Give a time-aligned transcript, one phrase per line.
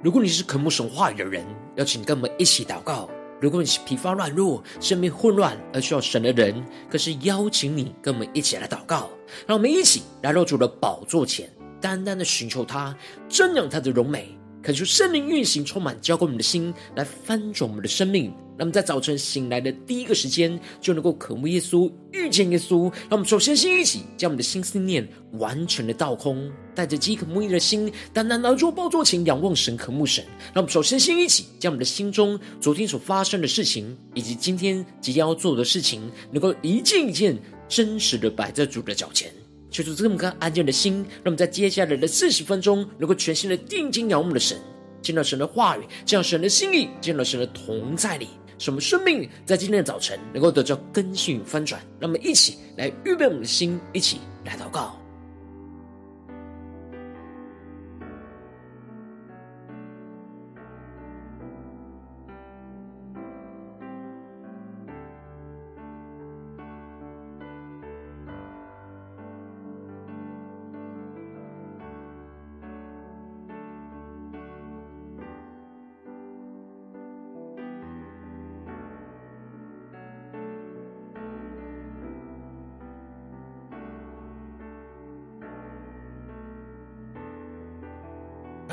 [0.00, 3.08] 如果你是渴慕神话语的人，邀请跟我们一起祷告；
[3.40, 9.10] 如果你是疲乏软弱、生命混乱而需要神的人，更是邀请你跟我们一起来祷告。
[9.46, 12.96] 让我们一起来到主的宝座前，单单的寻求他，
[13.28, 14.37] 瞻仰他的荣美。
[14.62, 18.32] 恳求圣灵运行，充满浇灌我们的心，来翻转我们的生命。
[18.60, 22.90] 那么在早晨醒来的第一个时间，就能够渴慕耶稣，遇见耶稣。
[23.02, 30.24] 让我们首先先一起将我们的心思念完全的倒空，带着饥渴慕义的心，单单来到宝座前仰望神，渴慕神。
[30.52, 39.32] 让我们首先先一起将我们的心中昨天所发生的事情，以及今天即将要做的事情，能够一件一件真实的摆在主的脚前。
[39.70, 44.58] 求主这么个安静的心，让我们在接下来的四十分钟，能够全新的定睛仰望的神，
[45.02, 48.28] 见到神的话语，见到神的心意，见到神的同在里，
[48.58, 51.80] 使我们生命在今天的早晨能够得到更新与翻转。
[52.00, 54.98] 让我们一起来预备我们的心，一起来祷告。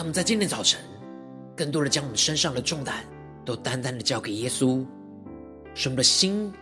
[0.05, 0.79] 们在今天早晨，
[1.55, 3.03] 更多的将我们身上的重担
[3.43, 4.85] 都单单的交给耶稣，
[5.73, 6.53] 使我们的心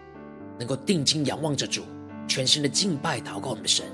[0.58, 1.84] 能够定睛仰望着主，
[2.28, 3.86] 全心的敬拜祷告我们的神。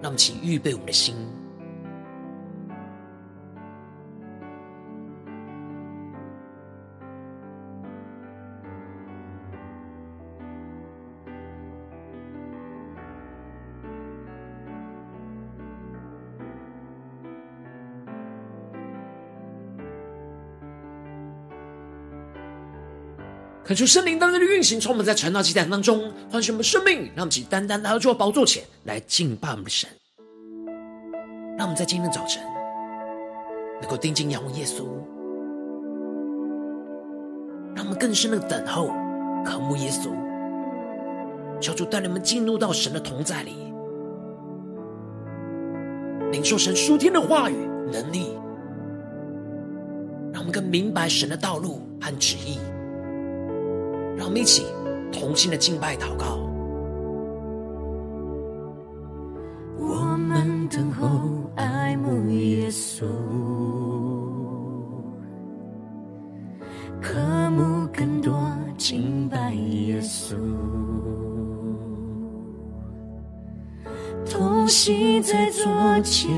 [0.00, 1.14] 让我们请预备我们的心。
[23.68, 29.86] 恳求圣灵当中的运行，充满在晨祷祭坛当中，唤醒我们生命，让我们起单单来到主的宝座前来敬拜我们的神。
[31.58, 32.42] 让我们在今天早晨
[33.82, 34.86] 能够定睛仰望耶稣，
[37.76, 38.88] 让我们更深的等候
[39.44, 40.08] 渴慕耶稣，
[41.60, 43.52] 求主带领我们进入到神的同在里，
[46.32, 47.56] 领受神舒天的话语
[47.92, 48.30] 能力，
[50.32, 52.58] 让我们更明白神的道路和旨意。
[54.18, 54.66] 让我们一起
[55.12, 56.40] 同心的敬拜祷告。
[59.78, 61.08] 我们等候
[61.54, 63.04] 爱慕耶稣，
[67.00, 67.16] 渴
[67.50, 68.36] 慕更多
[68.76, 70.34] 敬拜耶稣，
[74.28, 75.64] 同心在左
[76.02, 76.28] 前，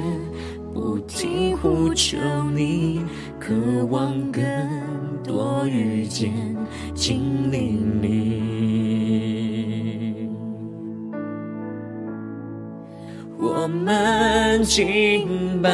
[14.71, 15.69] 敬拜，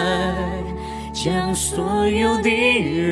[1.12, 2.48] 将所有的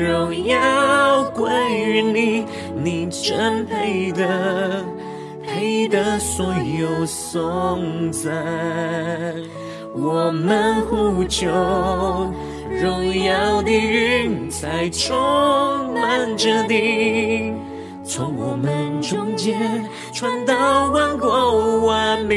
[0.03, 1.47] 荣耀归
[1.77, 2.43] 于你，
[2.83, 4.83] 你真配得，
[5.45, 8.33] 配得所有颂赞。
[9.93, 11.51] 我们呼求，
[12.71, 15.15] 荣耀的云彩充
[15.93, 17.53] 满着地。
[18.03, 19.55] 从我们中间
[20.11, 22.35] 传到万国万民，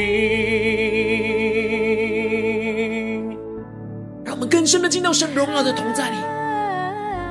[4.69, 6.17] 深的进到神荣耀的同在里，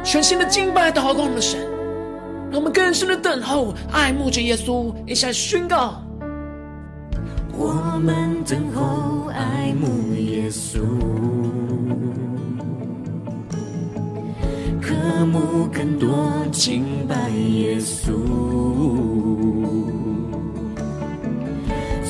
[0.02, 1.60] 全新的敬拜祷告我们的神，
[2.50, 6.02] 让我们更深的等候爱慕着耶稣，一起来宣告。
[7.56, 10.80] 我们等候爱慕耶稣。
[14.80, 18.10] 渴慕更多敬拜耶稣，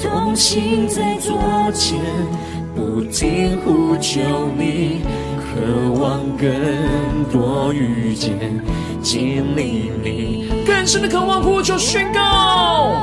[0.02, 1.38] 同行在左
[1.72, 1.98] 前，
[2.74, 4.20] 不停呼求
[4.56, 5.00] 你，
[5.58, 5.64] 渴
[6.00, 8.38] 望更多遇见
[9.02, 12.94] 经历你，更深的渴望呼求宣告。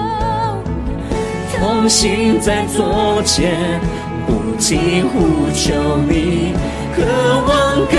[1.60, 3.82] 同行在左前，
[4.26, 6.54] 不停呼求你，
[6.96, 7.04] 渴
[7.46, 7.98] 望更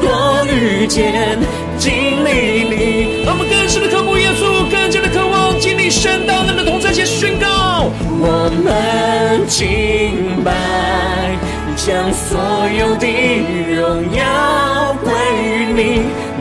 [0.00, 1.38] 多遇见
[1.78, 1.92] 经
[2.24, 7.46] 历你，我们更深的渴慕耶稣，更加的渴望经历神大能的同在，且宣告。
[8.20, 11.38] 我们敬拜，
[11.78, 12.38] 将所
[12.76, 13.06] 有的
[13.72, 15.12] 荣耀归
[15.44, 15.80] 于你，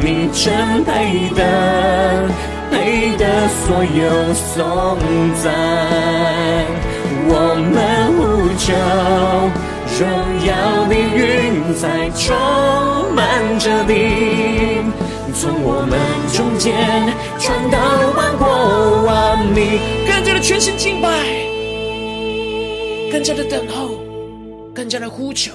[0.01, 2.27] 你真配得，
[2.71, 4.97] 配得所有颂
[5.41, 5.45] 赞。
[7.29, 7.31] 我
[7.71, 7.75] 们
[8.17, 8.19] 呼
[8.57, 8.73] 求，
[9.99, 10.01] 荣
[10.47, 10.49] 耀
[10.89, 12.35] 的云彩充
[13.13, 13.93] 满着地，
[15.35, 15.99] 从我们
[16.33, 16.73] 中间
[17.37, 17.77] 传到
[18.17, 21.07] 万国万民，更加的全心敬拜，
[23.11, 24.06] 更加的等候，
[24.77, 25.53] 更加的呼求。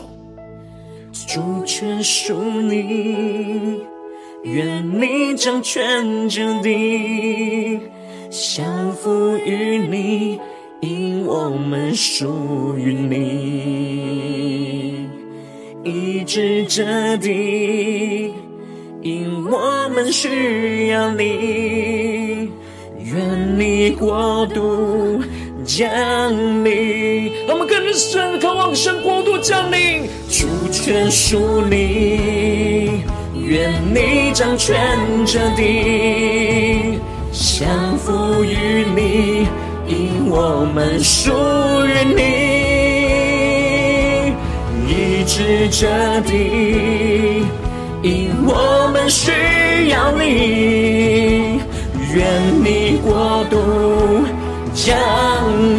[1.28, 3.80] 主权属你，
[4.42, 7.78] 愿你掌权之地，
[8.28, 10.40] 降服于你，
[10.80, 13.14] 因我们属于你；
[15.84, 18.34] 医治这地，
[19.02, 22.50] 因我们需要你。
[23.04, 25.20] 愿你国度
[25.64, 25.88] 降
[26.64, 30.08] 临，我们更深渴望神国度降临。
[30.28, 33.04] 主权属你，
[33.34, 34.74] 愿你掌权
[35.24, 36.98] 这地，
[37.32, 39.46] 降服于你，
[39.86, 41.32] 因我们属
[41.86, 42.22] 于你，
[44.88, 45.86] 医治这
[46.22, 47.46] 地，
[48.02, 49.30] 因我们需
[49.90, 51.60] 要你。
[52.14, 52.26] 愿
[52.62, 53.56] 你国度
[54.74, 54.96] 降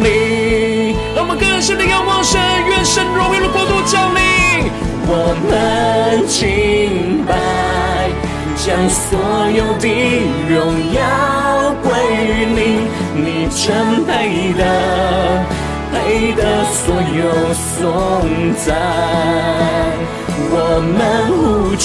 [0.02, 4.20] 临，让我们更深的仰望神，愿神荣耀的国度降临。
[5.06, 7.34] 我们敬拜，
[8.56, 9.18] 将所
[9.50, 9.88] 有的
[10.48, 10.54] 荣
[10.94, 11.02] 耀
[11.82, 11.90] 归
[12.24, 14.62] 于你，你真配得，
[15.92, 17.82] 配得所有颂
[18.64, 18.64] 赞。
[20.50, 20.56] 我
[20.96, 20.96] 们
[21.36, 21.84] 呼求。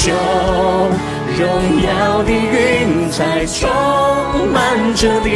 [1.39, 1.47] 荣
[1.81, 1.87] 耀
[2.23, 3.69] 的云彩充
[4.51, 5.27] 满着地，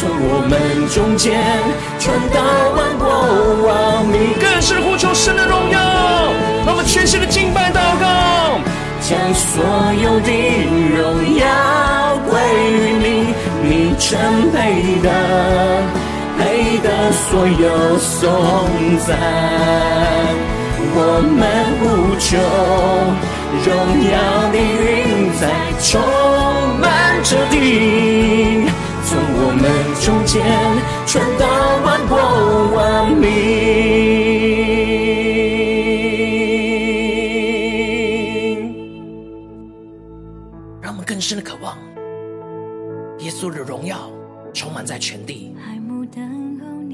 [0.00, 0.56] 从我们
[0.88, 1.36] 中间
[1.98, 2.40] 传到
[2.72, 3.04] 万国
[3.68, 3.68] 万
[4.06, 4.32] 民。
[4.40, 5.78] 更是呼求神的荣耀，
[6.64, 8.58] 让我们全心的敬拜祷告，
[9.04, 9.60] 将所
[10.00, 10.32] 有的
[10.96, 11.44] 荣耀
[12.30, 12.40] 归
[12.72, 14.16] 于你，你真
[14.52, 15.12] 配的，
[16.38, 18.16] 配得所有颂
[19.04, 19.18] 赞。
[20.96, 21.44] 我们
[21.76, 22.40] 呼求。
[23.62, 23.68] 荣
[24.08, 24.16] 耀
[24.48, 25.40] 的云彩
[25.82, 26.00] 充
[26.80, 26.88] 满
[27.22, 28.64] 着地，
[29.04, 29.68] 从我们
[30.00, 30.42] 中间
[31.06, 31.46] 传到
[31.84, 32.16] 万国
[32.74, 33.28] 万民。
[40.80, 41.76] 让我们更深的渴望
[43.18, 44.10] 耶稣的荣耀
[44.54, 45.54] 充满在全地，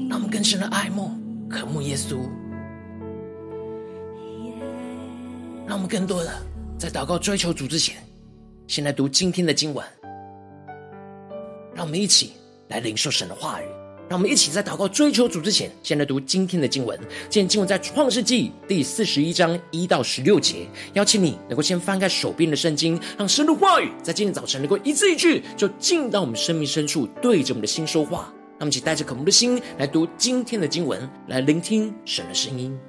[0.09, 1.11] 让我们更深的爱慕、
[1.49, 2.17] 渴慕耶稣。
[5.65, 6.31] 让我们更多的
[6.77, 7.95] 在祷告追求主之前，
[8.67, 9.85] 先来读今天的经文。
[11.73, 12.33] 让我们一起
[12.67, 13.65] 来领受神的话语。
[14.09, 16.97] 让我们一起在祷告追求主之前，先来读今天的经文。
[17.29, 20.65] 今天经文在创世纪第四十一章一到十六节。
[20.93, 28.33] 邀请你能够先翻开手边的圣经，让神的话语在今天早晨能够一字一句，就进到我们生命深处，对着我们的心说话。
[28.59, 32.79] 让我们一起带着渴慕的心来读今天的经文，来聆听神的声音。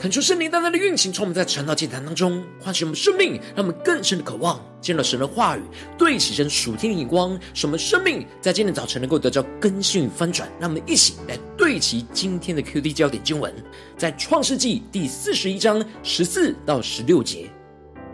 [0.00, 5.60] 恳求圣灵单单的运行，从我们在传道祭坛当中唤醒我们生命，让我们更深的渴望见到神的话语，
[5.98, 10.48] 对齐神属天的眼光，使我们生命在今天早晨能够得到更新与翻转。
[10.58, 13.52] 让我们一起来对齐今天的 QD 焦点经文，
[13.98, 17.44] 在创世纪第四十一章十四到十六节。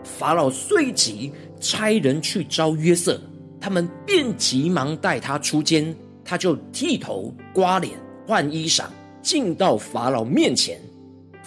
[0.03, 3.17] 法老遂即差人去招约瑟，
[3.61, 8.87] 他们便急忙带他出监，他就剃头、刮脸、换衣裳，
[9.21, 10.77] 进到法老面前。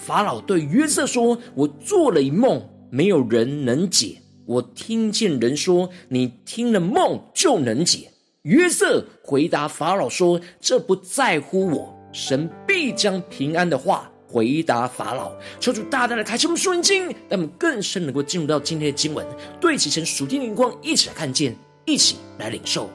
[0.00, 4.16] 法老对约瑟说：“我做了一梦，没有人能解。
[4.46, 8.10] 我听见人说，你听了梦就能解。”
[8.42, 15.30] 约瑟回答法老说：“这不在乎我，神必将平安的话回答法老。”
[15.60, 19.26] 求主大大的开启我们属灵经，让我们更深能够进入到今天的经文，
[19.60, 21.54] 对齐成属天灵光，一起来看见，
[21.84, 22.88] 一起来领受。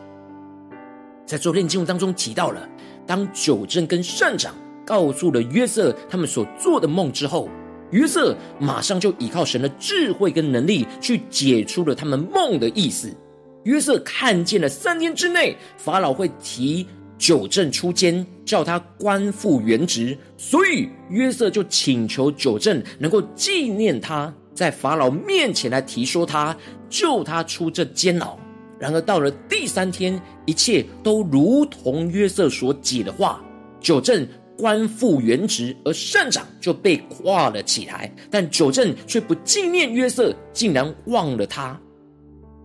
[1.28, 2.68] 在昨天的经文当中提到了，
[3.06, 4.56] 当九正跟善长。
[4.86, 7.50] 告诉了约瑟他们所做的梦之后，
[7.92, 13.12] 约瑟马上就依靠神的智慧跟能力去解出了他们梦的意思。
[13.64, 16.86] 约瑟看见了三天之内法老会提
[17.18, 26.56] 酒政出监，叫他官复原职，所以约瑟就请求酒政能够纪念他，在法老面前来提说他
[26.90, 28.38] 救他出这监牢。
[28.78, 33.44] 然而到了第三天，一切都如同约瑟所解的话，
[33.80, 34.28] 酒政。
[34.58, 41.80] 官复原职，而善长就被挂了起来，但酒政却不纪念约瑟，竟然忘了他。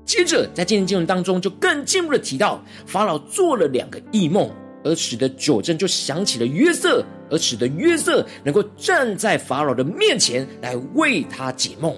[0.05, 4.51] 接着，在今天经文当中，就更进一步的提到，法老做了两个异梦，
[4.83, 11.95] 而使得酒政就想起了约瑟，而使得约瑟能够站在法老的面前来为他解梦。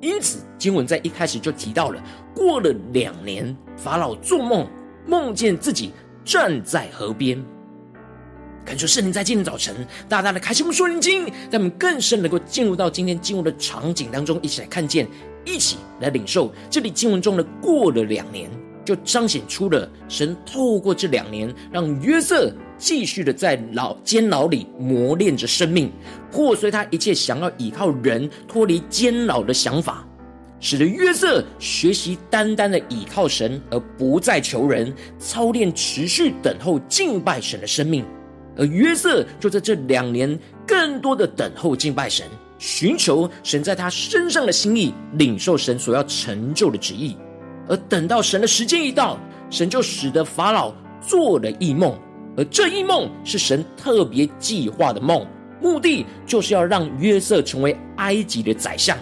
[0.00, 2.02] 因此，经文在一开始就提到了，
[2.34, 4.68] 过了两年，法老做梦，
[5.06, 5.92] 梦见自己
[6.24, 7.40] 站在河边。
[8.64, 9.74] 感谢圣灵在今天早晨
[10.08, 15.06] 大大的开启我们属灵经，让我们更深能够进入到今天经文的场景当中，一起来看见，
[15.44, 16.52] 一起来领受。
[16.70, 18.48] 这里经文中的过了两年，
[18.84, 25.90] 就彰显出了神透过这两年，让约瑟继续的在牢监牢里磨练着生命，
[26.30, 30.06] 破碎他一切想要依靠人脱离监牢的想法，
[30.60, 38.04] 使得约瑟学习单单的依靠神，而不再求人，操练持续等候敬拜神的生命。
[38.56, 42.26] 而约瑟就在这两年，更多的等候敬拜神，
[42.58, 47.16] 寻求神在他身上的心意，领受神所要成就的旨意。
[47.68, 49.18] 而等到神的时间一到，
[49.48, 51.98] 神就使得法老做了异梦，
[52.36, 55.26] 而这一梦是神特别计划的梦，
[55.60, 58.98] 目的就是要让约瑟成为埃及的宰相，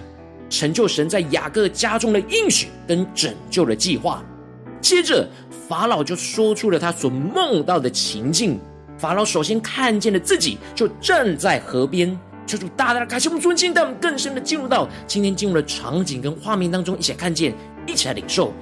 [0.48, 4.22] 成就神在雅各家中的应许跟拯救的计划。
[4.80, 5.28] 接着，
[5.68, 8.58] 法老就说出了他所梦到的情境。
[9.00, 17.54] 法老首先看见了自己，就站在河边，求主大大的开启我们尊敬，带我们更深的进入到今天进入的场景跟画面当中，一起来看见，
[17.86, 18.52] 一起来领受。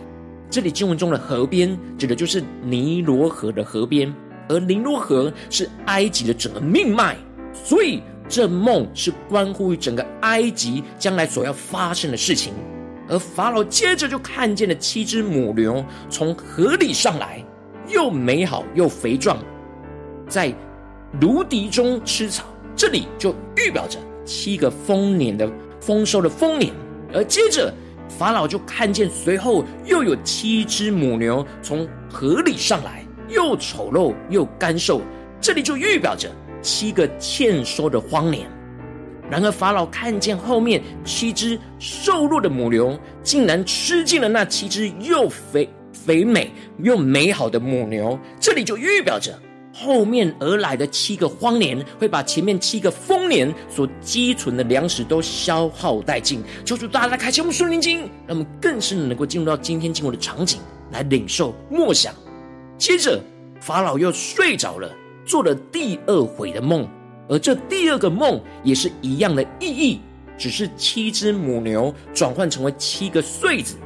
[0.49, 4.15] 这里经文中的河边，指的就是尼罗河的河边，
[4.49, 7.17] 而尼罗河是埃及的整个命脉，
[7.53, 12.53] 所以这梦是关乎于整个埃及将来所要发生的事情。
[13.09, 17.45] 而法老接着就看见了七只母牛从河里上来，
[17.89, 19.37] 又美好又肥壮。
[20.29, 20.53] 在
[21.21, 22.45] 芦荻中吃草，
[22.77, 26.73] 这里就预表着七个丰年的丰收的丰年。
[27.15, 27.73] 而接着
[28.09, 35.01] 法老就看见，随后又有七只母牛从河里上来，又丑陋又干瘦，
[35.41, 36.31] 这里就预表着
[36.61, 38.47] 七个欠收的荒年。
[39.31, 49.39] 然而法老看见后面七只瘦弱的母牛，竟然吃尽了那七只又肥肥美又美好的母牛，这里就预表着。
[49.81, 56.43] 后面而来的七个荒年，会把前面七个丰年所积存的粮食都消耗殆尽。
[56.65, 62.13] 求主大家开启我们顺灵经，让我们更深的能够进入到今天经文的场景来领受默想。
[62.77, 63.21] 接着，
[63.61, 64.91] 法老又睡着了，
[65.25, 66.89] 做了第二回的梦，
[67.29, 70.01] 而这第二个梦也是一样的意义，
[70.37, 73.77] 只是七只母牛转换成为七个穗子，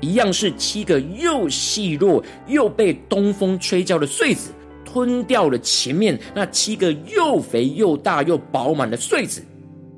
[0.00, 4.50] 一样是七个又细弱又被东风吹焦的穗子。
[4.94, 9.42] 吞掉了前面那七个又肥又大又饱满的穗子，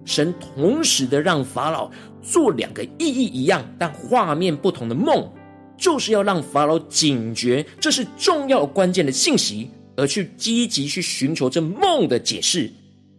[0.06, 1.90] 神同时的让法老
[2.22, 5.30] 做两个意义一样但画面不同的梦，
[5.76, 12.72] 就是要让法老警觉这是重要关键的信息，而去积极去寻求这梦的解释。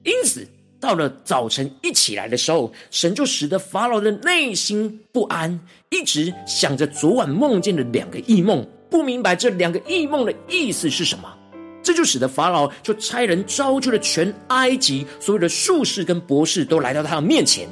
[0.04, 0.48] 因此，
[0.80, 5.60] 到了早晨一起来的时候，神就使得法老的内心不安，
[5.92, 11.32] 一直想着昨晚梦见的两个异梦，不明白这两个异梦的意思是什么。
[11.88, 17.66] 这就使得法老就差人招聚了全埃及所有的术士跟博士，都来到他的面前。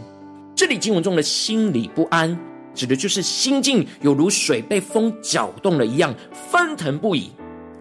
[0.55, 2.39] 这里经文中的心里不安，
[2.73, 7.29] 指的就是心境犹如水被风搅动了一样，翻腾不已。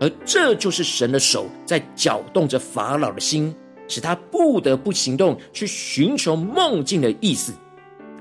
[0.00, 3.54] 而这就是神的手在搅动着法老的心，
[3.86, 7.52] 使他不得不行动去寻求梦境的意思。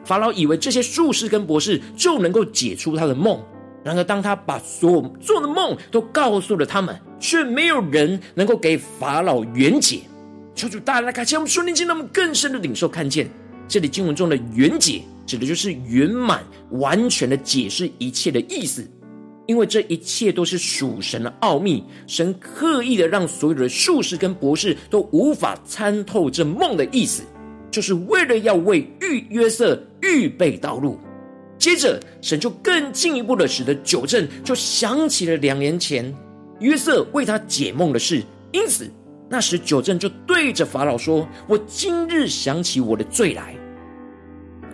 [0.06, 3.44] 法老以为这些术士跟博士就能够解出他的梦，
[3.84, 10.02] 然而当他把所做的梦都告诉了他们，却没有人能够给法老圆解。
[10.56, 13.30] 求主大大开启我们属灵经，那么更深的领受看见
[13.68, 18.88] 这里经文中的圆解，指的就是圆满完全的解释一切的意思。
[19.46, 27.24] 因为这一切都是属神的奥秘，神刻意的让所有的术士跟博士都无法参透这梦的意思，
[27.70, 30.98] 就是为了要为预约瑟预备道路。
[31.58, 36.14] 接着，神就更进一步的使得九正就想起了两年前
[36.60, 38.92] 约瑟为他解梦的事，因此
[39.30, 43.56] 那时九正就对着法老说：“我今日想起我的罪来。”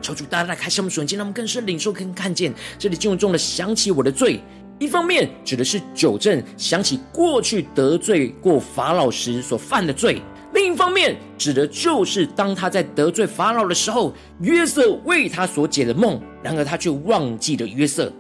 [0.02, 4.42] 求主大大开启我们属灵，让我们更深领受更看见这里经文中的想起我的罪。
[4.80, 10.22] 一方面指的是九正想起过去得罪过法老时所犯的罪；
[10.60, 18.12] 另一方面指的就是当他在得罪法老的时候，约瑟为他所解的梦，然而他却忘记了约瑟。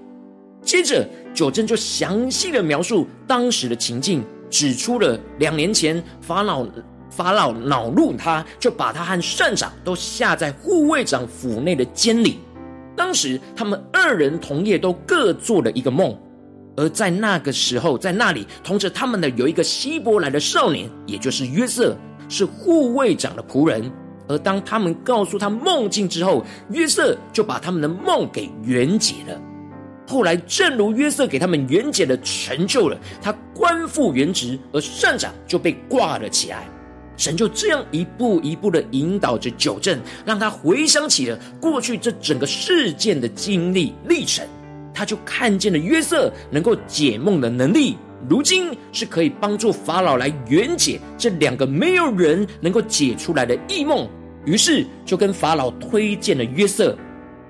[0.63, 6.65] 接着酒政就详细的描述当时的情境，指出了两年前法老
[7.09, 12.39] 法老恼怒他，就把他和膳长都下在护卫长府内的监里。
[12.95, 16.17] 当时他们二人同夜都各做了一个梦。
[16.77, 21.93] 而在那个时候，在那里同着他们的有一个希伯来的少年，也就是约瑟，
[22.29, 23.91] 是护卫长的仆人。
[24.29, 29.41] 而当他们告诉他梦境之后，约瑟就把他们的梦给圆解了。
[30.07, 36.67] 后来，正如约瑟给他们圆解了，成就了，他官复原职，而膳长就被挂了起来。
[37.17, 44.47] 神就这样一步一步的引导着酒政，让他回想起了过去这整个事件的经历历程。
[44.93, 54.07] 他就看见了约瑟能够解梦的能力，如今是可以帮助法老来圆解这两个没有人能够解出来的异梦，
[54.45, 56.97] 于是就跟法老推荐了约瑟，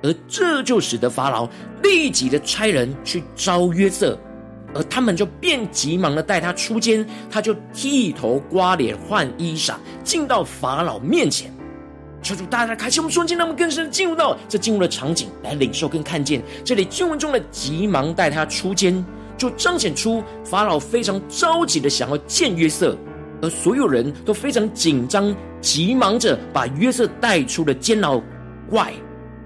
[0.03, 1.49] 而这就使得法老
[1.81, 4.19] 立即的差人去招约瑟，
[4.75, 11.51] 而他们就便急忙的带他出监，他就剃头刮脸换衣裳，进到法老面前。
[12.21, 16.43] 求主大大开启我们瞬间，让我们更深进入到这进入的场景来领受跟看见。
[16.65, 19.03] 这里经文中的急忙带他出监，
[19.39, 22.95] 就彰显出法老非常着急的想要见约瑟，
[23.41, 28.21] 而所有人都非常紧张，急忙着把约瑟带出了监牢
[28.69, 28.93] 外。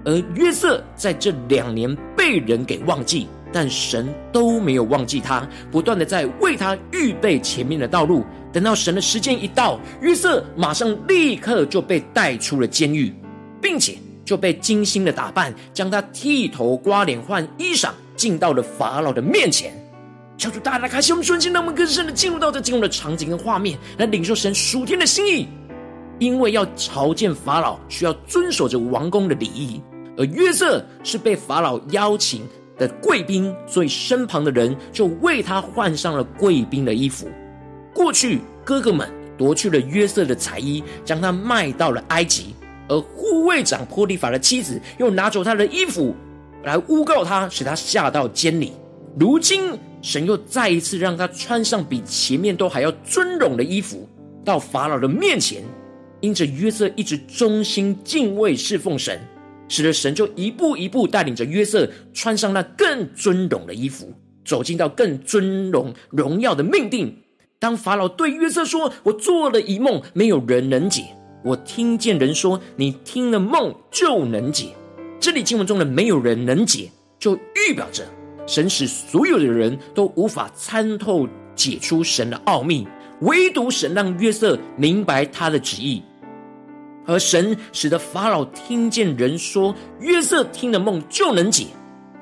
[0.04, 8.22] 而约瑟在这两年被人给忘记，但神都没有忘记他，不断的在为他预备前面的道路。
[8.52, 13.14] 等到神的时间一到，约瑟马上立刻就被带出了监狱，
[13.62, 19.72] 并且就被精心的打扮，将他剃头、刮脸、换衣裳，进到了法老的面前。
[20.36, 25.48] 求主大大开启我们瞬间，让我们更深的进入到这进入的场景跟画面，来领受神属天的心意。
[26.18, 29.80] 因为要朝见法老，需要遵守着王宫的礼仪，
[30.16, 32.42] 而约瑟是被法老邀请
[32.78, 37.28] 的贵宾，所以身旁的人就为他换上了贵宾的衣服。
[37.92, 42.54] 过去，哥哥们夺去了约瑟的彩衣，将他卖到了埃及；
[42.88, 46.14] 而护卫长波利法的妻子又拿走他的衣服，
[46.62, 48.72] 来诬告他，使他下到监里。
[49.18, 54.08] 如今，神又再一次让他穿上比前面都还要尊荣的衣服，
[54.44, 55.62] 到法老的面前。
[56.20, 59.20] 因着约瑟一直忠心敬畏侍奉神，
[59.68, 64.10] 使得神就一步一步带领着约瑟穿上那更尊荣的衣服，
[64.42, 67.14] 走进到更尊荣荣耀的命定。
[67.58, 71.04] 当法老对约瑟说：“我做了一梦，没有人能解。
[71.44, 74.68] 我听见人说，你听了梦就能解。”
[75.20, 78.02] 这里经文中的“没有人能解”，就预表着
[78.46, 82.86] 神使所有的人都无法参透解出神的奥秘，
[83.20, 86.02] 唯独神让约瑟明白他的旨意。
[87.06, 91.66] 而神使得法老听见人说，约瑟听了梦就能解。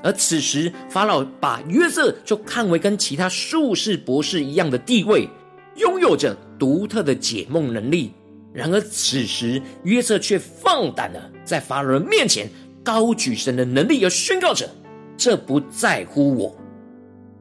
[0.03, 5.29] 而此时，法老把约瑟就看为跟其他术士、博士一样的地位，
[5.77, 8.13] 拥有着独特的解梦能力。
[8.53, 12.51] 然而，此时约瑟却放胆的在法老人面前
[12.83, 14.69] 高举神的能力，而宣告着
[15.17, 16.55] ：“这不在乎我，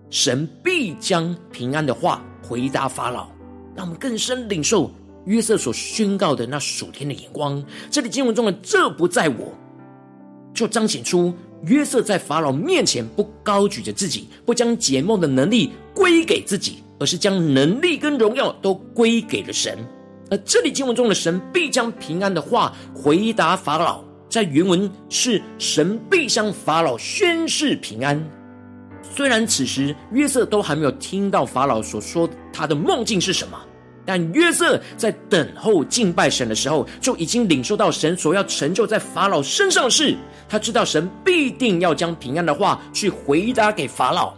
[0.09, 3.27] 神必将平安的话回答法老。”
[3.75, 4.91] 让我们更深领受
[5.25, 7.63] 约瑟所宣告的那属天的眼光。
[7.89, 9.53] 这里经文中的“这不在我”，
[10.53, 11.33] 就彰显出。
[11.65, 19.77] 约瑟在法老面前不高举着自己，不将解梦的能力归给自己，而是将能力跟荣耀都归给了神。
[20.31, 28.17] 而这里经文中的神必将平安的话回答法老，在原文是神必向法老宣示平安。
[29.13, 33.59] 虽然此时约瑟都还没有听到法老所说他的梦境是什么，
[34.05, 40.15] 但约瑟在等候敬拜神的时候，就已经领受到神所要成就在法老身上的事。
[40.47, 44.33] 他知道神必定要将平安的话去回答给法老。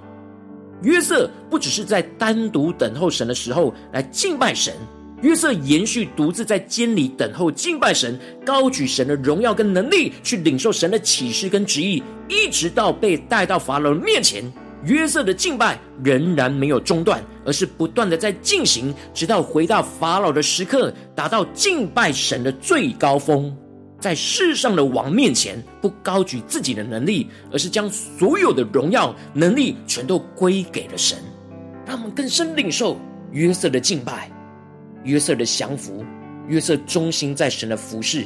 [0.81, 4.73] 约瑟不只是在单独等候神的时候来敬拜神。
[5.23, 14.43] 约瑟延续独自在监里等候敬拜神，高举神的荣耀跟能力，去领受神的启示跟旨意，一直到被带到法老面前。
[14.83, 23.55] 约瑟的敬拜仍然没有中断，而是不断的在进行，直到回到法老的时刻，达到敬拜神的最高峰。
[24.01, 31.17] 在世上的王面前，不高举自己的能力，而是将所有的荣耀能力全都归给了神。
[31.85, 32.99] 让我们更深领受
[33.31, 34.29] 约瑟的敬拜。
[35.03, 36.03] 约瑟的降服，
[36.47, 38.25] 约瑟忠心在神的服侍，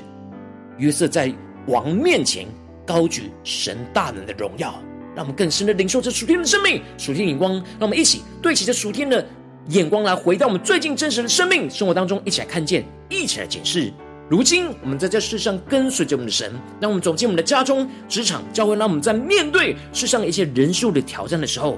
[0.78, 1.34] 约瑟在
[1.68, 2.46] 王面前
[2.86, 4.74] 高举神大能的荣耀，
[5.16, 7.54] 让我们更深的领受这属天的生命、属天的眼光。
[7.54, 9.26] 让我们一起对齐这属天的
[9.70, 13.92] 眼光，来回到我们最近真实的生命生活当中，一起来看见，一起来检视。
[14.30, 21.78] 如今我们在这世上跟随着我们的神，让我们走进我们的家中、职场、教会，让我们在面对世上一些人数的挑战的时候。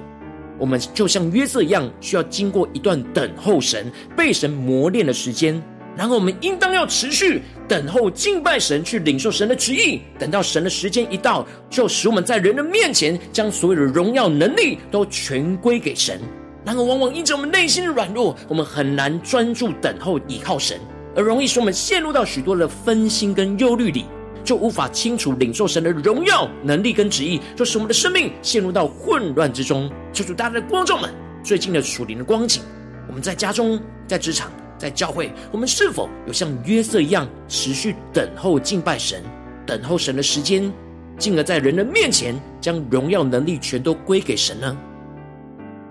[0.60, 5.62] 我们就像约瑟一样，需要经过一段等候神、被神磨练的时间。
[5.98, 10.02] 然后我们应当要持续等候、敬拜神，去领受神的旨意。
[10.18, 16.20] 等到神的时间一到，就使我们在人的面前，将所有的荣耀、能力都全归给神。
[16.64, 20.80] 然而，往往因着我们内心的软弱，我们很难专注等候、倚靠神，
[21.16, 24.06] 而容易使我们陷入到许多的分心跟忧虑里。
[24.44, 29.92] 就无法清楚领受神的荣耀、能力跟旨意，就使我们的生命陷入到混乱之中。
[30.12, 31.10] 求主，大家的观众们，
[31.44, 32.64] 最近的属灵的光景，
[33.08, 39.24] 我们在家中、在职场、在教会，我们是否有像约瑟一样，持续等候敬拜神、
[39.66, 40.72] 等候神的时间，
[41.18, 44.78] 进而在人的面前将荣耀能力全都归给神呢？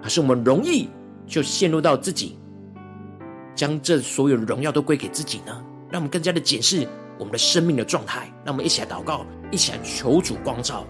[0.02, 0.88] 还是我们容易
[1.26, 2.38] 就陷入到自己，
[3.54, 5.64] 将这所有的荣耀都归给自己呢？
[5.90, 6.86] 让我们更加的检视。
[7.18, 10.86] 我们的生命的状态，让我们一起来祷告，一起来求主光照。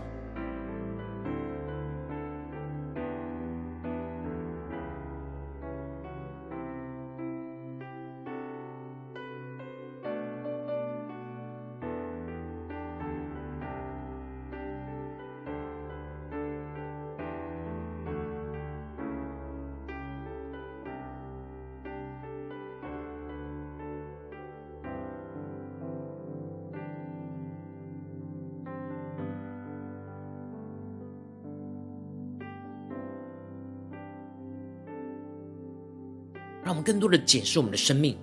[36.68, 38.14] 让我们更多的检视我们的生命，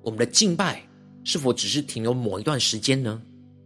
[0.00, 0.80] 我们的敬拜
[1.22, 3.20] 是否只是停留某一段时间呢？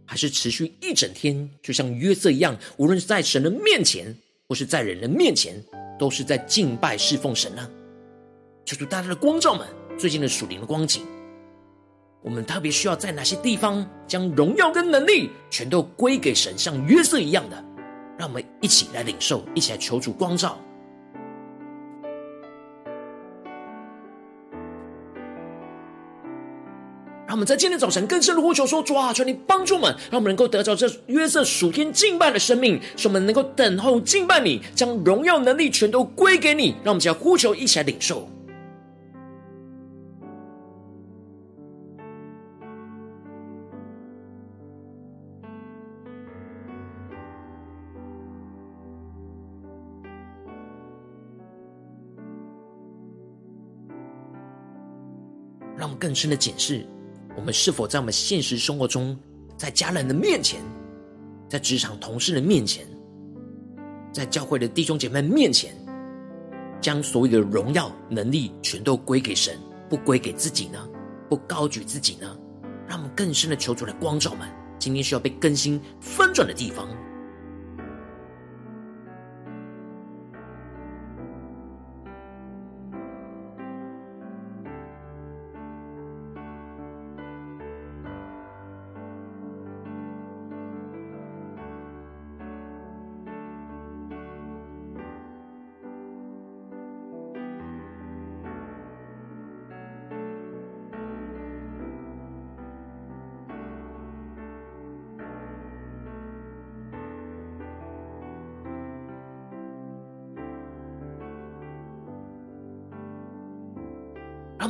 [0.05, 1.49] 还是持续一整天？
[1.63, 4.13] 就像约瑟一样，无论是在神的面前，
[4.49, 5.55] 或是在人的面前，
[5.97, 7.65] 都是在敬拜侍奉神呢？
[8.65, 9.65] 求主大家的光照们，
[9.97, 11.01] 最近的属灵的光景，
[12.21, 17.55] 我们特别需要在哪些地方将荣耀跟能力全都归给神，像约瑟一样的？
[18.19, 20.59] 让我们一起来领受，一起来求主光照。
[27.35, 36.69] 我们在今天早晨更深的呼求说：“主啊，求你帮助我们，让我们能够得着这约瑟属天敬拜的生命，使我们能够等候敬拜你，将荣耀能力全都归给你。
[36.81, 38.25] 让我们将呼求，一起来领受。
[55.75, 56.85] 让我们更深的检视。”
[57.35, 59.17] 我们是否在我们现实生活中，
[59.57, 60.61] 在家人的面前，
[61.49, 62.87] 在职场同事的面前，
[64.11, 65.75] 在教会的弟兄姐妹面前，
[66.79, 69.57] 将所有的荣耀能力全都归给神，
[69.89, 70.87] 不归给自己呢？
[71.29, 72.37] 不高举自己呢？
[72.87, 74.47] 让我们更深的求主来光照们，
[74.79, 76.87] 今天需要被更新翻转的地方。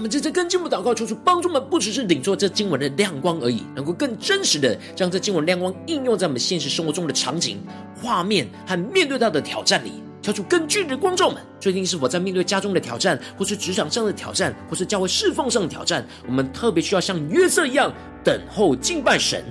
[0.06, 7.58] 们在这更进一步祷告，求主帮助我们，不只是领受这经文的亮光而已，能够更真实的将这经文亮光应用在我们现实生活中的场景、
[8.00, 9.94] 画面和面对到的挑战里。
[10.22, 16.06] 求主更具体的光照们，最近是否在面对家中的挑战，或是职场上的挑战，或是教会侍奉上的挑战？
[16.28, 17.92] 我们特别需要像约瑟一样
[18.24, 19.44] 等候敬拜神，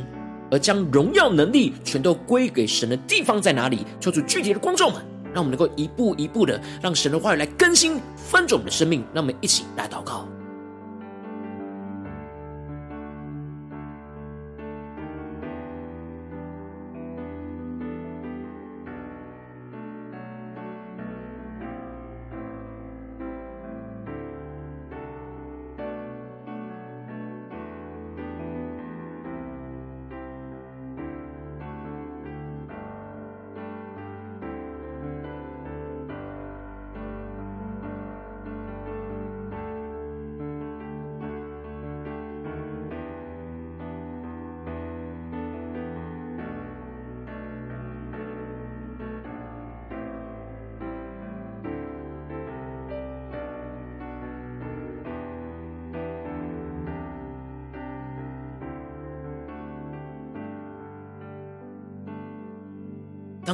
[0.53, 3.85] 而将荣耀能力全都归给神的地方在哪里？
[3.99, 5.01] 求主具体的光照们，
[5.33, 9.05] 让我们能够一步一步的让神的话语来更新翻转我们的生命。
[9.13, 10.29] 让我们一起来祷告。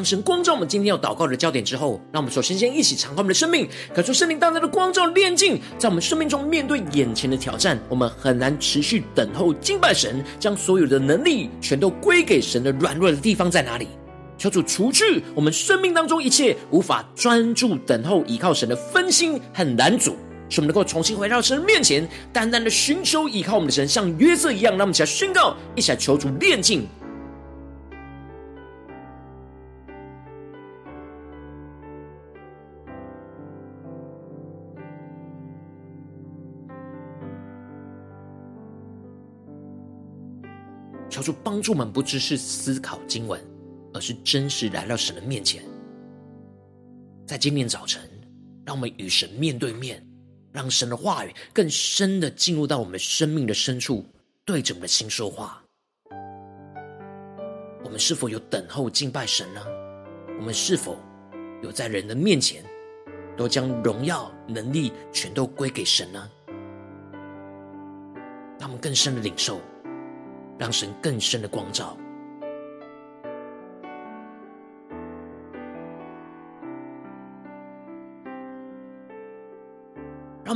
[0.04, 13.88] 神光照我们今天要祷告的焦点之后，让我们首先先一起敞开我们的生命，感受圣灵大大的光照炼净，在我们生命中面对眼前的挑战，我们很难持续等候敬拜神，将所有的能力全都归给神的软弱的地方在哪里？
[14.38, 20.16] 求主除去我们生命当中一切无法专注等候依靠神的分心和拦阻，
[20.48, 26.86] 使我们能够重新回到神面前，单单的寻求依靠我们的神，像约瑟一样，让我们起来宣告，一起来求主炼净。
[41.10, 43.38] 求主帮助我们，不只是思考经文，
[43.92, 45.60] 而是真实来到神的面前。
[47.26, 48.00] 在今天早晨，
[48.64, 50.00] 让我们与神面对面，
[50.52, 54.06] 让神的话语更深的进入到我们生命的深处，
[54.44, 55.60] 对着我们的心说话。
[57.82, 59.60] 我们是否有等候敬拜神呢？
[60.38, 60.96] 我们是否
[61.60, 62.64] 有在人的面前，
[63.36, 66.30] 都将荣耀能力全都归给神呢？
[68.60, 69.60] 让我们更深的领受。
[70.60, 71.96] 让神更深的光照。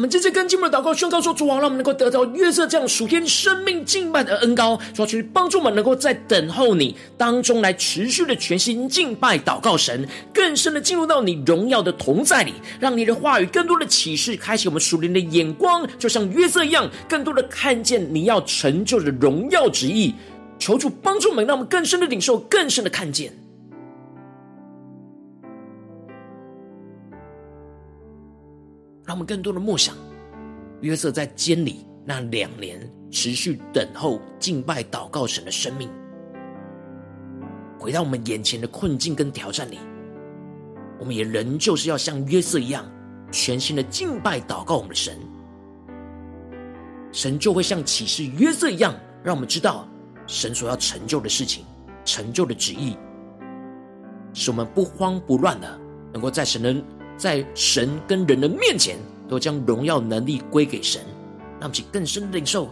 [0.05, 20.14] 们接跟进我们的祷告，宣告说：主啊，让我们能够得到约瑟这样属天生命敬拜的恩膏，主要去帮助我们能够在等候你当中来持续的全心敬拜祷告神，更深的进入到你荣耀的同在里，让你的话语更多的启示，开启我们属灵的眼光，就像约瑟一样，更多的看见你要成就的荣耀旨意。
[20.59, 23.43] 求主帮助我们，让我们更深的领受，更深的看见。
[29.07, 29.95] 让我们更多的默想，
[30.81, 35.90] 约瑟在监里那两年持续等候、敬拜、祷告神的生命，
[37.79, 39.79] 回到我们眼前的困境跟挑战里，
[40.99, 42.90] 我们也仍旧是要像约瑟一样，
[43.31, 45.19] 全心的敬拜、祷告我们的神，
[47.12, 49.87] 神就会像启示约瑟一样，让我们知道
[50.27, 51.62] 神所要成就的事情、
[52.07, 52.97] 成就的旨意，
[54.33, 55.79] 使我们不慌不乱的，
[56.11, 56.75] 能够在神的。
[57.16, 58.96] 在神跟人的面前，
[59.29, 61.00] 都将荣耀能力归给神，
[61.61, 62.68] 让我们更深的领受，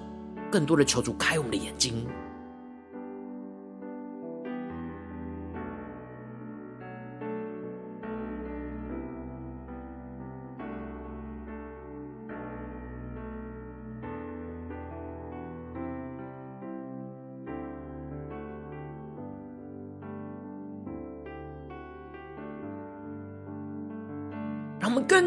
[0.50, 2.06] 更多的求主开我们的眼睛。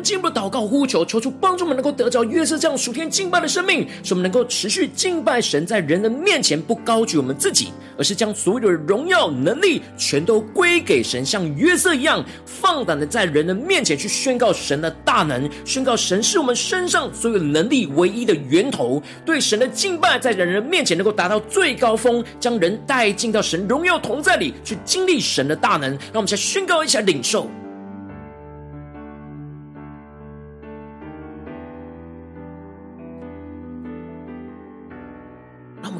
[0.05, 19.01] 进一步祷告呼求，求主帮助我们能够得着约瑟这样属天敬拜的生命，使我们能够持续敬拜神，在人的面前不高举我们自己，而是将所有的荣耀能力全都归给神，像约瑟一样放胆的在人的面前去宣告神的大能，宣告神是我们身上所有能力唯一的源头。
[19.25, 25.89] 对神的敬拜，在人人面前能够达到最高峰，将人带进到神荣耀同在里，去经历神的大能。
[25.89, 27.49] 让我们先宣告一下领受。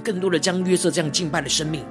[0.05, 1.83] 更多的将约瑟这样敬拜的生命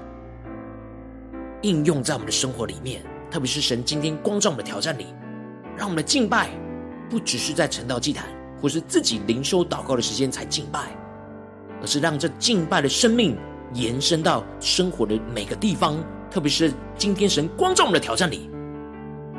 [1.62, 5.07] 应用在我们的生活里面，特别是神今天光照我们的挑战里，
[5.77, 6.50] 让我们的敬拜
[7.11, 8.27] 不只是在晨祷祭坛，
[8.61, 10.96] 或是自己灵修祷告的时间才敬拜，
[11.81, 13.37] 而是让这敬拜的生命
[13.72, 15.96] 延伸到生活的每个地方，
[16.31, 18.48] 特别是今天神光照我们的挑战里，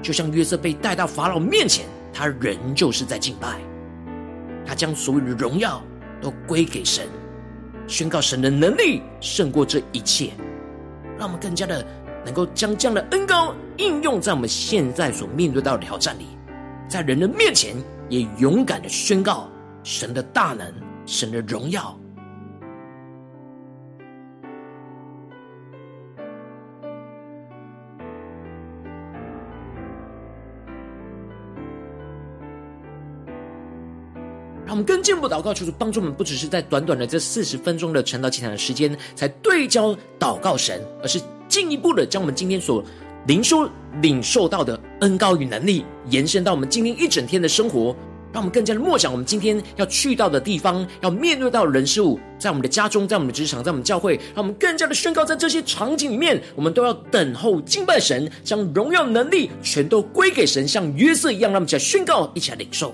[0.01, 3.59] 就像约瑟被带到法老面前，他仍旧是在敬拜，
[4.65, 5.81] 他将所有的荣耀
[6.19, 7.07] 都归给神，
[7.87, 10.31] 宣告神的能力胜过这一切，
[11.17, 11.85] 让我们更加的
[12.23, 16.25] 能够将这样的恩高应用在我们现在所面对到的挑战里，
[16.87, 17.75] 在人的面前
[18.09, 19.49] 也勇敢的宣告
[19.83, 20.73] 神的大能、
[21.05, 21.97] 神的荣耀。
[34.75, 42.83] 我们更进一步祷告，求主帮助我们，不只是在短短的这四十分钟的晨祷祭坛的时间，才对焦祷告神，而是进一步的将我们今天所
[43.25, 43.69] 灵修
[44.01, 47.95] 领受到的恩膏与能力，延伸到我们今天一整天的生活。
[48.33, 62.93] 让我们更加的默想，我们今天要去到的地方，要面对到的人事物，在我们的家中，在我们的职场，在我们教会，让我们更加的宣告，在这些场景里面，我们都要等候敬拜神，将荣耀能力全都归给神，像约瑟一样，让我们起来宣告，一起来领受。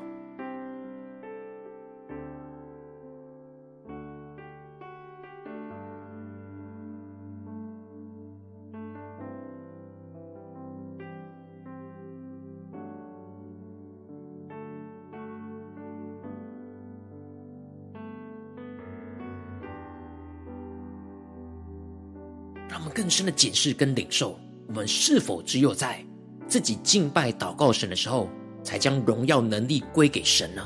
[23.11, 26.03] 深的检视跟领受，我们是否只有在
[26.47, 28.29] 自己敬拜祷告神的时候，
[28.63, 30.65] 才将荣耀能力归给神呢？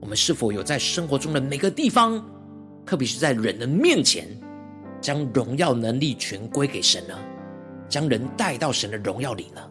[0.00, 2.22] 我们是否有在生活中的每个地方，
[2.84, 4.28] 特别是在人的面前，
[5.00, 7.18] 将荣耀能力全归给神呢？
[7.88, 9.62] 将人带到神的荣耀里呢？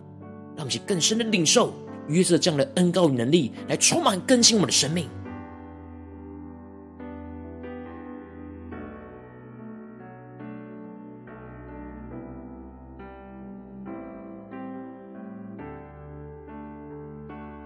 [0.55, 1.73] 让我们去更深的领受
[2.07, 5.07] 约瑟这样的恩膏能力，来充满更新我们的生命。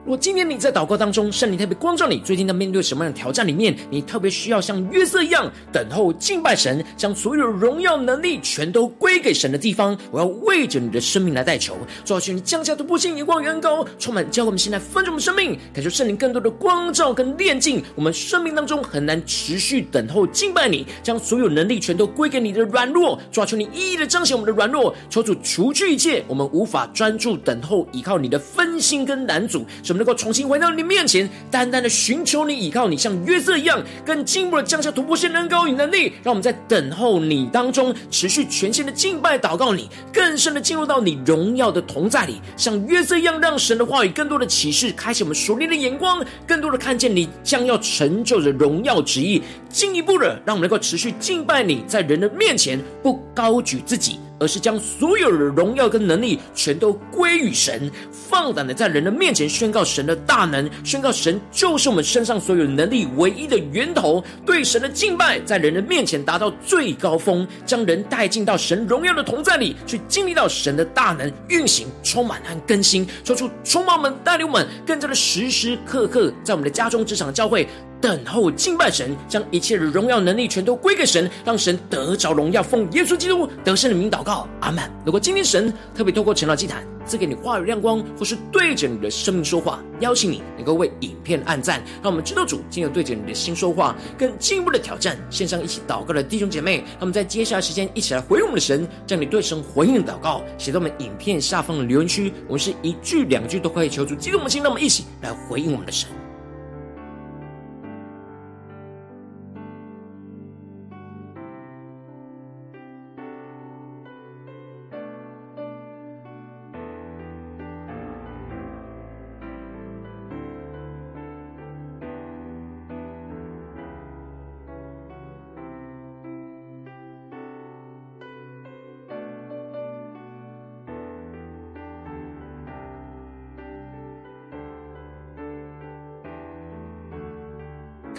[0.07, 29.65] 如果今天你在祷告当中，圣灵特别光照你，最近在面对什么样的挑战里面，你特别需要像约瑟一样等候敬拜神，将所有荣耀能力全都归给神的地方，我要为着你的生命来代求，主要求你降下突破性眼光、远高，充满教会我们现在分盛我们生命，感受圣灵更多的光照跟炼净，我们生命当中很难持续等候敬拜你，将所有能力全都归给你的软弱，主要求你一一的彰显我们的软弱，求主除去一切我们无法专注等候依靠你的分心跟难阻，
[29.97, 54.19] 能够重新回到你面前，单单的寻求你，依靠你，像约瑟一样，更进一步的降下突破性能高与能力，让我们在等候你当中，持续全心的敬拜祷告你，更深的进入到你荣耀的同在里，像约瑟一样，让神的话语更多的启示，开启我们属灵的眼光，更多的看见你将要成就的荣耀旨意，进一步的让我们能够持续敬拜你，在人的面前不高举自己。
[54.39, 64.23] 而是将所有的荣耀跟能力全都归于神，放胆的在人的面前宣告神的大能，宣告神就是我们身上所有能力唯一的源头。
[64.45, 77.67] 对神的敬拜，在人的面前达到最高峰，将人带进到神荣耀的同在里，去经历到神的大能运行、充满和更新，说出充满我们、带领我们，更加的时时刻刻在我们的家中、职场、教会。
[78.01, 82.61] 等候敬拜神，将一切的荣耀能力全都归给神，让神得着荣耀。
[82.61, 84.83] 奉耶稣基督得胜的名祷告，阿门。
[85.05, 95.17] 如果今天神特别透过晨祷祭坛赐给你话语亮光，或是对着你的生命说话，邀请你能够为影片按赞，让我们知道主今天对着你的心说话，更进一步的挑战。
[95.29, 106.09] 线上一起祷告的弟兄姐妹，那么在接下来时间一起来回应我们的神，将你对神回应的祷告写在我们影片下方的留言区，我们是一句两句都可以求助激动我们的心，让我们一起来回应我们的神。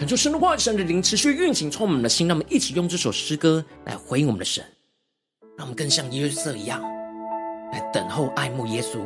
[0.09, 2.27] 求神的话语、神的灵持续运行，充满我们的心。
[2.27, 4.63] 让我们一起用这首诗歌来回应我们的神，
[5.55, 6.81] 让我们更像约瑟一样，
[7.71, 8.97] 来等候、爱慕耶稣。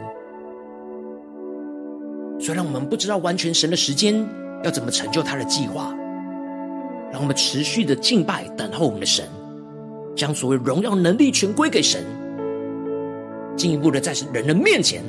[2.39, 4.25] 虽然我们不知道完全神的时间
[4.63, 5.93] 要怎么成就他的计划，
[7.11, 9.27] 让我们持续的敬拜、等候我们的神，
[10.15, 12.05] 将所谓荣耀、能力全归给神，
[13.57, 15.03] 进一步的在人的面前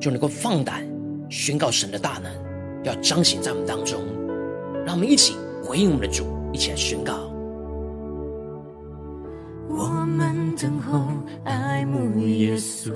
[0.00, 0.84] 就能够放胆
[1.30, 2.32] 宣告神的大能，
[2.82, 4.02] 要彰显在我们当中。
[4.84, 7.14] 让我们一起回应我们的主，一起来宣告。
[9.68, 11.06] 我们等候
[11.44, 12.92] 爱慕耶稣，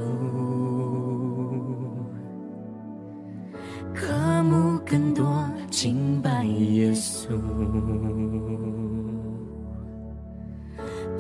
[3.95, 4.13] 渴
[4.45, 5.27] 慕更多
[5.71, 7.29] 敬拜耶稣，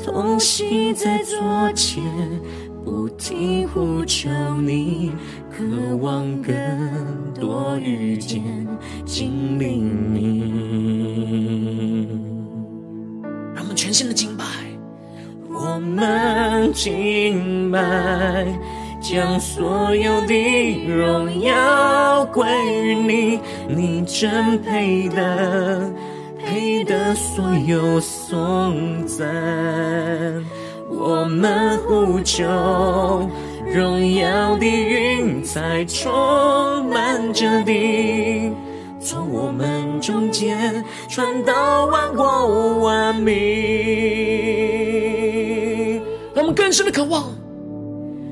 [0.05, 2.05] 同行在左前，
[2.85, 4.29] 不停呼求
[4.61, 5.13] 你，
[5.59, 5.65] 渴
[5.97, 6.55] 望更
[7.35, 8.41] 多遇见
[9.05, 10.47] 经历你。
[13.53, 14.45] 让我们全新的敬拜，
[15.51, 18.47] 我们敬拜，
[19.01, 22.47] 将所有的荣耀归
[22.85, 25.93] 于你，你真配得，
[26.39, 29.27] 配得所有颂赞。
[30.89, 32.45] 我们呼求，
[33.71, 38.51] 荣耀的云彩充满着地，
[38.99, 43.35] 从我们中间传到万国万民。
[46.35, 47.25] 让我们更深的渴望，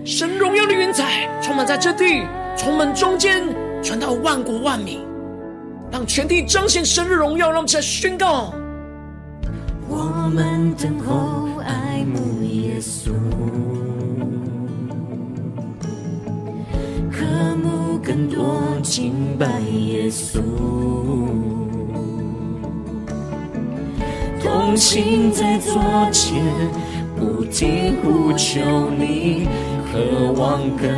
[0.07, 2.23] 神荣耀的云彩充满在这地，
[2.57, 3.43] 从我们中间
[3.83, 5.01] 传到万国万民，
[5.93, 7.49] 让全地彰显神的荣耀。
[7.49, 8.55] 让我们再宣告，
[9.87, 12.36] 我们等候爱慕。
[19.37, 20.41] 敬拜耶稣，
[24.43, 25.79] 同行在左
[26.11, 26.43] 前，
[27.15, 29.47] 不停呼求你，
[29.93, 30.89] 渴望更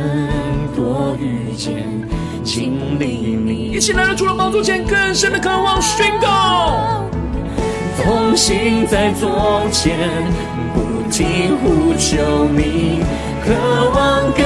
[0.73, 1.83] 多遇见
[2.41, 3.71] 经历你。
[3.73, 7.03] 一起来到主的宝座前，更深的渴望宣告，
[8.01, 9.99] 同行在左前。
[11.11, 13.01] 听呼求你，
[13.49, 13.55] 渴
[13.95, 14.45] 望更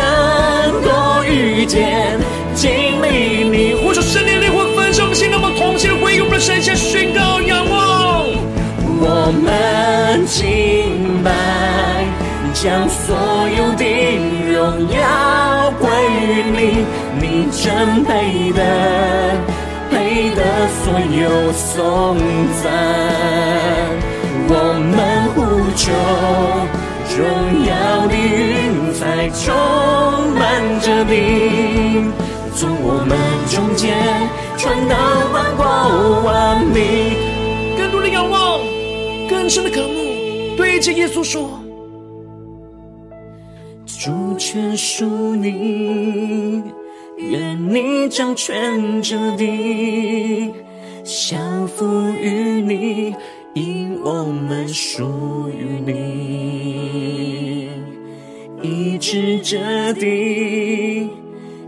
[0.82, 2.18] 多遇见
[2.56, 3.74] 经历你。
[3.76, 8.26] 呼求圣灵灵魂焚烧我们心，那么同心回应我们的神，向宣告仰望。
[9.06, 11.30] 我们敬拜，
[12.54, 13.14] 将所
[13.58, 13.84] 有的
[14.54, 15.90] 荣耀归
[16.22, 16.86] 于你，
[17.20, 18.64] 你真配得，
[19.92, 20.40] 配得
[20.80, 22.16] 所有颂
[22.64, 22.72] 赞。
[24.48, 24.96] 我们
[25.36, 25.44] 呼
[25.76, 25.92] 求，
[27.18, 27.20] 荣
[27.68, 28.73] 耀的云
[29.06, 29.54] 爱充
[30.34, 32.10] 满着你，
[32.56, 33.18] 从我们
[33.50, 33.94] 中间
[34.58, 34.96] 传到
[35.34, 37.18] 万国万民。
[37.78, 38.62] 更多的仰望，
[39.30, 41.60] 更深的渴慕，对着耶稣说：
[43.86, 46.64] 主权属你，
[47.18, 50.54] 愿你掌权着地，
[51.04, 53.14] 降服于你。
[53.54, 55.92] 因我们属于你，
[58.64, 61.10] 一直这地，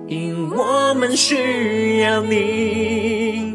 [0.07, 3.53] 因我们需要你，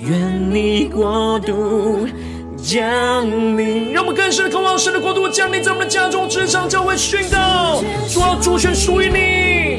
[0.00, 2.08] 愿你国度
[2.56, 3.24] 降
[3.56, 3.92] 临。
[3.92, 9.78] 让我们更深的渴望神的国度降临在我们的家中、职场、教会，宣告：主啊，主权属于你，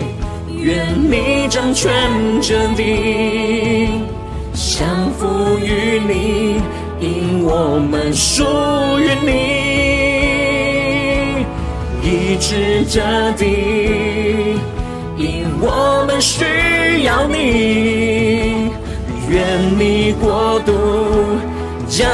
[0.64, 1.92] 愿你掌权
[2.42, 4.00] 这地，
[4.54, 6.62] 降服于你。
[7.02, 8.46] 因我们属
[8.98, 9.63] 于你，
[12.46, 13.00] 是这
[13.38, 14.60] 地；
[15.16, 16.44] 因我们需
[17.06, 18.70] 要你，
[19.30, 19.40] 愿
[19.80, 20.74] 你国度
[21.88, 22.06] 降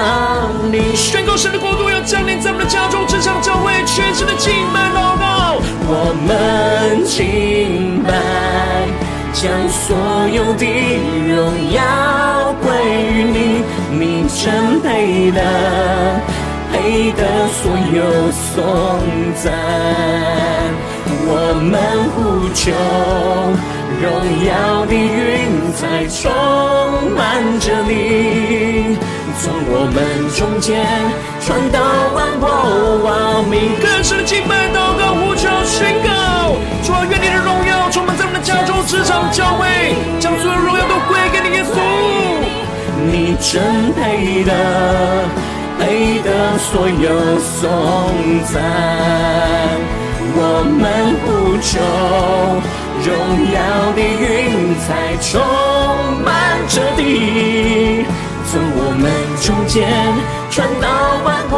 [0.71, 0.95] 临。
[0.95, 5.57] 宣告神的国度要降临在我们的家中、职场、教会，全新的敬拜祷告。
[5.89, 8.13] 我们敬拜，
[9.33, 9.97] 将所
[10.29, 10.63] 有的
[11.25, 12.69] 荣耀归
[13.09, 13.65] 于你。
[13.91, 15.41] 你真配得，
[16.71, 18.53] 配得所有颂
[19.35, 19.51] 赞。
[21.31, 21.73] 我们
[22.13, 22.17] 呼
[22.53, 22.71] 求，
[24.01, 24.05] 荣
[24.45, 24.49] 耀
[24.85, 26.31] 的云彩充
[27.15, 27.19] 满
[27.59, 28.97] 着你，
[29.39, 29.97] 从我们
[30.33, 30.69] 中间
[31.41, 31.77] 传到
[32.15, 32.47] 万国
[33.03, 33.75] 万民。
[33.81, 41.73] 更深的敬拜、祷告、呼求、宣告，主啊，愿你的荣耀充满在我们的家中、职场、教会，将所有荣耀都归给你，耶稣。
[43.11, 44.53] 你真配得，
[45.79, 47.57] 配得所有颂
[48.43, 48.53] 赞。
[50.35, 50.41] 我
[50.77, 51.79] 们呼求，
[53.01, 53.07] 荣
[53.53, 53.57] 耀
[53.95, 54.87] 的云彩
[55.21, 55.41] 充
[56.23, 56.27] 满
[56.67, 58.05] 着地，
[58.45, 59.03] 从我们
[59.41, 59.77] 中间，
[60.51, 60.85] 传到
[61.23, 61.57] 万国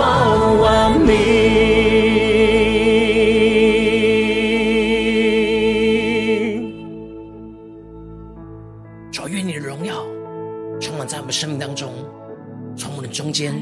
[0.62, 0.66] 万
[1.02, 1.10] 民。
[9.12, 9.96] 主，愿你的荣耀
[10.80, 11.92] 充满在我们生命当中，
[12.78, 13.54] 从我们中间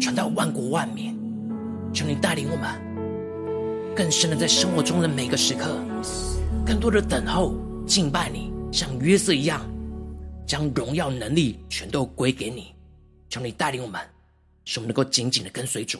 [0.00, 1.14] 传到万国万民。
[1.92, 5.76] 求你带领我们更深的在生活中的每个时刻，
[6.64, 7.54] 更多的等候
[7.86, 9.68] 敬拜你，像约瑟一样，
[10.46, 12.72] 将荣耀能力全都归给你。
[13.28, 14.00] 求你带领我们，
[14.64, 15.98] 使我们能够紧紧的跟随主。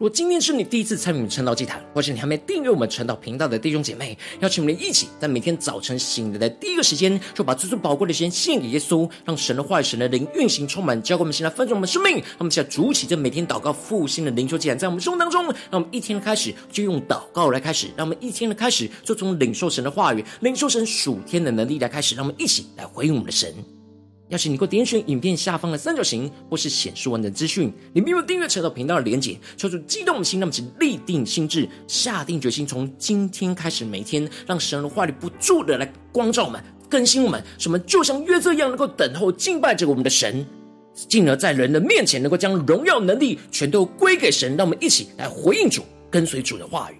[0.00, 12.14] 如果今天是你第一次参与我们晨祷祭坛，或是你还没订阅我们晨祷频道的弟兄姐妹，邀请我们一起在每天早晨醒来的第一个时间，就把最最宝贵的时间献给耶稣，让神的话语、神的灵运行充满，教给我们现在分盛我们生命。
[12.14, 23.54] 让我们现在主起这每天祷告复兴的灵修祭坛，在我们生活当中，让我们一天的开始就用祷告来开始，让我们一天的开始就从领受神的话语、领受神属天的能力来开始，让我们一起来回应我们的神。
[24.30, 40.46] 邀请你给我点选影片下方的三角形，或是显示完整资讯，你没有订阅晨祷频道的连结，抽出激动的心，那么请立定心志，下定决心，从今天开始，每天让神的话语不住的来光照我们、更新我们，使我们就像约瑟一样，能够等候敬拜着我们的神，
[40.94, 44.56] 进而在人的面前能够将荣耀能力全都归给神。
[44.56, 46.99] 让我们一起来回应主，跟随主的话语。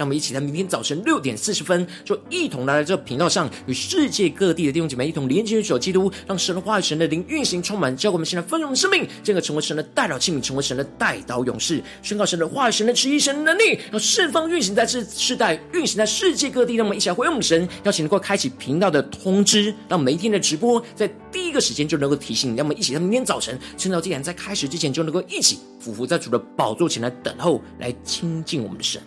[0.00, 8.90] 让我们一起在明天早晨六点四十分，就一同来到这个频道上，与世界各地的弟兄姐妹一同连接于主基督，让神的话语、神的灵运行充满，教给我们现在丰盛的生。
[8.90, 16.76] 命，进而成为神的代祷器皿，成为神的代祷勇士，宣告神的话语、神的旨意、神的能力，要释放运行在这世代，运行在世界各地。
[16.76, 22.56] 让我们一起来回应我们神，邀请能够开启频道的通知，让每一天的直播在第一个时间就能够提醒你。
[22.56, 22.94] 让我们一起。
[22.94, 29.00] 在明天早晨，晨祷祭坛在开始之前，就能够一起俯伏在主的宝座前来等候，来亲近我们的神，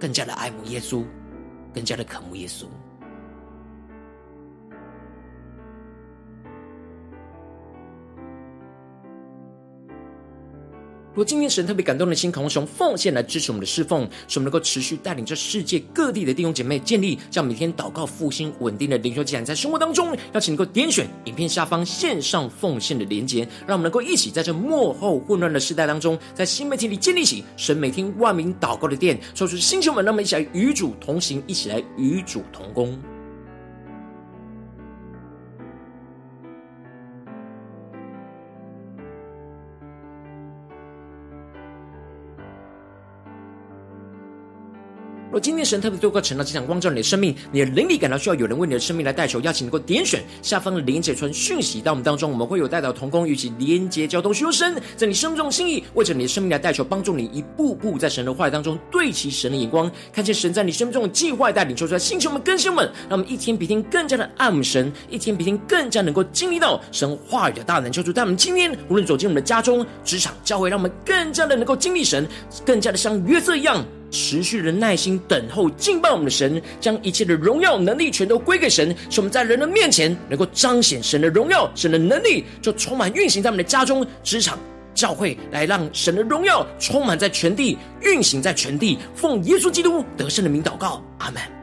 [0.00, 1.04] 更加的爱慕耶稣，
[1.74, 2.64] 更加的渴慕耶稣。
[11.10, 32.96] 如果今天神特别感动的心，渴望从奉献来支持我们的侍奉，使我们能够持续带领着世界各地的弟兄姐妹建立这样每天祷告复兴稳定的灵修祭坛，在生活当中，邀请能够点选影片下方线上奉献的连结，让我们能够一起在这幕后混乱的时代当中，在新媒体里建立起神每天万名祷告的殿，说出星球们，让我们一起来与主同行，一起来与主同工。
[45.40, 72.28] 今天神特别透过晨祷祭坛光照你的生命，你的灵里感到需要有人为你的生命来代求，邀请能够点选下方的连结传讯息到我们当中，我们会有代祷同工与其连结交通，修身在你生命中心意，为着你的生命来代求，帮助你一步步在神的话语当中对齐神的眼光，看见神在你生命中的计划带领，求出来星球们更新们，让我们一天比一天更加的爱慕神，一天比一天更加能够经历到神话语的大能，求主在我们今天无论走进我们的家中、职场、教会，让我们更加的能够经历神，
[72.66, 73.82] 更加的像约瑟一样。
[74.10, 84.58] 持续的耐心等候敬拜我们的神，将一切的荣耀能力全都归给神，使我们在人的面前能够彰显神的荣耀，神的能力就充满运行在我们的家中、职场、
[84.94, 88.98] 教会，来让神的荣耀充满在全地，运行在全地。
[89.14, 91.59] 奉耶稣基督得胜的名祷告，阿门。